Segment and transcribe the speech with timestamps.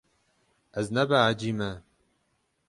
[0.79, 1.71] Ez nebehecî me.